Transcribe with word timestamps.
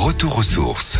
Retour 0.00 0.38
aux 0.38 0.42
sources. 0.42 0.98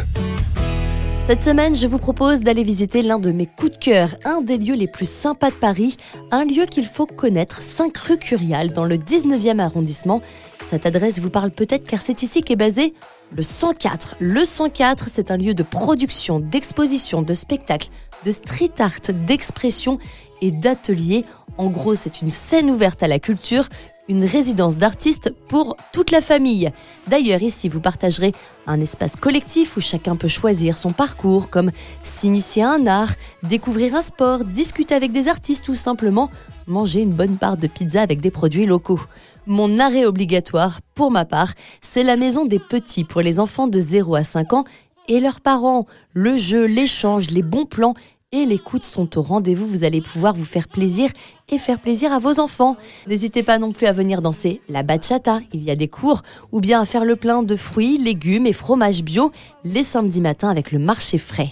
Cette 1.27 1.43
semaine, 1.43 1.75
je 1.75 1.87
vous 1.87 1.97
propose 1.97 2.41
d'aller 2.41 2.63
visiter 2.63 3.01
l'un 3.01 3.19
de 3.19 3.33
mes 3.33 3.47
coups 3.47 3.73
de 3.73 3.79
cœur, 3.79 4.11
un 4.27 4.43
des 4.43 4.59
lieux 4.59 4.75
les 4.75 4.89
plus 4.89 5.09
sympas 5.09 5.49
de 5.49 5.55
Paris, 5.55 5.97
un 6.31 6.45
lieu 6.45 6.67
qu'il 6.67 6.85
faut 6.85 7.07
connaître, 7.07 7.63
5 7.63 7.97
rue 7.97 8.19
Curial, 8.19 8.75
dans 8.75 8.85
le 8.85 8.97
19e 8.97 9.59
arrondissement. 9.59 10.21
Cette 10.61 10.85
adresse 10.85 11.19
vous 11.19 11.31
parle 11.31 11.51
peut-être 11.51 11.87
car 11.87 11.99
c'est 11.99 12.23
ici 12.23 12.43
qu'est 12.43 12.57
basé 12.57 12.93
le 13.35 13.43
104. 13.43 14.17
Le 14.19 14.45
104, 14.45 15.09
c'est 15.11 15.31
un 15.31 15.39
lieu 15.39 15.55
de 15.55 15.63
production, 15.63 16.39
d'exposition, 16.39 17.23
de 17.23 17.33
spectacle, 17.33 17.89
de 18.27 18.33
street 18.33 18.75
art, 18.81 19.01
d'expression 19.27 19.99
et 20.43 20.51
d'atelier. 20.51 21.25
En 21.57 21.71
gros, 21.71 21.95
c'est 21.95 22.21
une 22.21 22.29
scène 22.29 22.71
ouverte 22.71 23.03
à 23.03 23.09
la 23.09 23.19
culture, 23.19 23.67
une 24.11 24.25
résidence 24.25 24.77
d'artistes 24.77 25.33
pour 25.49 25.77
toute 25.93 26.11
la 26.11 26.21
famille. 26.21 26.71
D'ailleurs, 27.07 27.43
ici, 27.43 27.69
vous 27.69 27.81
partagerez 27.81 28.33
un 28.67 28.81
espace 28.81 29.15
collectif 29.15 29.77
où 29.77 29.81
chacun 29.81 30.17
peut 30.17 30.29
choisir 30.29 30.77
son 30.77 30.93
parcours, 30.93 31.49
comme 31.49 31.71
s'initier 32.03 32.65
à 32.65 32.73
un 32.73 32.87
art, 32.89 33.13
découvrir 33.45 33.95
un 33.95 34.03
sport, 34.03 34.45
discuter 34.45 34.97
avec 34.97 35.13
des 35.13 35.29
artistes 35.29 35.69
ou 35.69 35.77
simplement 35.77 36.29
manger 36.67 37.03
une 37.03 37.13
bonne 37.13 37.37
part 37.37 37.57
de 37.57 37.69
pizza 37.69 38.03
avec 38.03 38.21
des 38.21 38.33
produits 38.33 38.67
locaux. 38.67 39.01
Mon 39.47 39.79
arrêt 39.79 40.05
obligatoire, 40.05 40.81
pour 40.95 41.13
ma 41.13 41.25
part, 41.25 41.53
c'est 41.81 42.03
la 42.03 42.17
maison 42.17 42.45
des 42.45 42.59
petits 42.59 43.05
pour 43.05 43.21
les 43.21 43.39
enfants 43.39 43.69
de 43.69 43.81
0 43.81 44.17
à 44.17 44.25
5 44.25 44.53
ans 44.55 44.65
et 45.07 45.21
leurs 45.21 45.41
parents. 45.41 45.85
Le 46.15 46.37
jeu, 46.37 46.65
l'échange, 46.65 47.31
les 47.31 47.43
bons 47.43 47.65
plans 47.65 47.95
et 48.33 48.47
l'écoute 48.47 48.85
sont 48.85 49.19
au 49.19 49.23
rendez-vous. 49.23 49.67
Vous 49.67 49.83
allez 49.83 50.01
pouvoir 50.01 50.35
vous 50.35 50.45
faire 50.45 50.69
plaisir 50.69 51.11
et 51.49 51.59
faire 51.59 51.81
plaisir 51.81 52.13
à 52.13 52.21
vos 52.21 52.39
enfants. 52.39 52.77
N'hésitez 53.09 53.43
pas 53.43 53.59
non 53.59 53.73
plus 53.73 53.87
à 53.87 53.93
venir 53.93 54.23
danser 54.23 54.61
la 54.69 54.85
bachata. 54.85 55.41
Il 55.53 55.65
y 55.65 55.71
a 55.71 55.77
des 55.77 55.89
cours 55.89 56.23
ou 56.53 56.61
bien 56.61 56.81
à 56.81 56.85
faire 56.85 57.05
le 57.05 57.17
plein 57.17 57.43
de 57.43 57.57
fruits, 57.57 57.99
légumes 57.99 58.47
et 58.47 58.53
fromages 58.53 59.03
bio 59.03 59.33
les 59.65 59.83
samedis 59.83 60.21
matins 60.21 60.49
avec 60.49 60.71
le 60.71 60.79
marché 60.79 61.19
frais. 61.19 61.51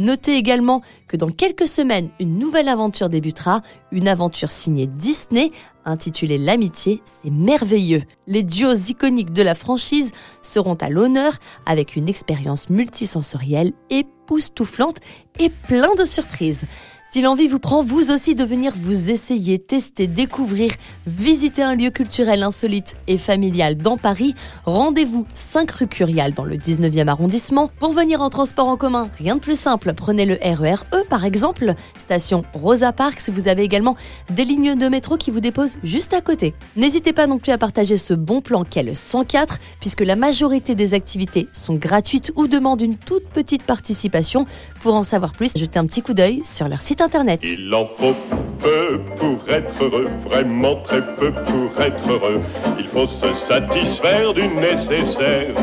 Notez 0.00 0.36
également 0.36 0.80
que 1.08 1.18
dans 1.18 1.28
quelques 1.28 1.66
semaines, 1.66 2.08
une 2.18 2.38
nouvelle 2.38 2.68
aventure 2.68 3.10
débutera, 3.10 3.60
une 3.92 4.08
aventure 4.08 4.50
signée 4.50 4.86
Disney 4.86 5.50
intitulée 5.84 6.38
L'amitié, 6.38 7.02
c'est 7.04 7.30
merveilleux. 7.30 8.02
Les 8.26 8.42
duos 8.42 8.88
iconiques 8.88 9.34
de 9.34 9.42
la 9.42 9.54
franchise 9.54 10.12
seront 10.40 10.74
à 10.76 10.88
l'honneur 10.88 11.34
avec 11.66 11.96
une 11.96 12.08
expérience 12.08 12.70
multisensorielle 12.70 13.72
époustouflante 13.90 15.00
et 15.38 15.50
plein 15.50 15.94
de 15.94 16.04
surprises. 16.04 16.64
Si 17.12 17.22
l'envie 17.22 17.48
vous 17.48 17.58
prend, 17.58 17.82
vous 17.82 18.12
aussi, 18.12 18.36
de 18.36 18.44
venir 18.44 18.72
vous 18.76 19.10
essayer, 19.10 19.58
tester, 19.58 20.06
découvrir, 20.06 20.70
visiter 21.08 21.60
un 21.60 21.74
lieu 21.74 21.90
culturel 21.90 22.44
insolite 22.44 22.94
et 23.08 23.18
familial 23.18 23.76
dans 23.76 23.96
Paris, 23.96 24.36
rendez-vous 24.64 25.26
5 25.34 25.68
rue 25.72 25.86
Curial 25.88 26.32
dans 26.32 26.44
le 26.44 26.54
19e 26.54 27.08
arrondissement. 27.08 27.68
Pour 27.80 27.90
venir 27.90 28.22
en 28.22 28.28
transport 28.28 28.68
en 28.68 28.76
commun, 28.76 29.10
rien 29.18 29.34
de 29.34 29.40
plus 29.40 29.58
simple, 29.58 29.92
prenez 29.92 30.24
le 30.24 30.34
RER 30.40 30.84
E 30.94 31.04
par 31.08 31.24
exemple, 31.24 31.74
station 31.98 32.44
Rosa 32.54 32.92
Parks, 32.92 33.28
vous 33.28 33.48
avez 33.48 33.64
également 33.64 33.96
des 34.30 34.44
lignes 34.44 34.76
de 34.76 34.86
métro 34.86 35.16
qui 35.16 35.32
vous 35.32 35.40
déposent 35.40 35.78
juste 35.82 36.14
à 36.14 36.20
côté. 36.20 36.54
N'hésitez 36.76 37.12
pas 37.12 37.26
non 37.26 37.38
plus 37.38 37.50
à 37.50 37.58
partager 37.58 37.96
ce 37.96 38.14
bon 38.14 38.40
plan 38.40 38.62
qu'est 38.62 38.84
le 38.84 38.94
104, 38.94 39.58
puisque 39.80 40.02
la 40.02 40.14
majorité 40.14 40.76
des 40.76 40.94
activités 40.94 41.48
sont 41.52 41.74
gratuites 41.74 42.30
ou 42.36 42.46
demandent 42.46 42.82
une 42.82 42.96
toute 42.96 43.26
petite 43.30 43.64
participation. 43.64 44.46
Pour 44.78 44.94
en 44.94 45.02
savoir 45.02 45.32
plus, 45.32 45.50
jetez 45.56 45.80
un 45.80 45.86
petit 45.86 46.02
coup 46.02 46.14
d'œil 46.14 46.42
sur 46.44 46.68
leur 46.68 46.80
site 47.00 47.02
internet. 47.02 47.40
Il 47.42 47.74
en 47.74 47.86
faut 47.86 48.14
peu 48.58 49.00
pour 49.18 49.48
être 49.48 49.82
heureux, 49.82 50.08
vraiment 50.24 50.76
très 50.82 51.00
peu 51.16 51.32
pour 51.32 51.80
être 51.80 52.10
heureux. 52.10 52.40
Il 52.78 52.86
faut 52.86 53.06
se 53.06 53.32
satisfaire 53.32 54.34
du 54.34 54.46
nécessaire. 54.48 55.54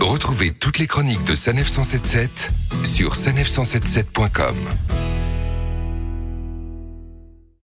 Retrouvez 0.00 0.52
toutes 0.52 0.78
les 0.78 0.86
chroniques 0.86 1.24
de 1.24 1.34
Sanef 1.34 1.68
177 1.68 2.50
sur 2.84 3.14
sanef177.com. 3.14 4.54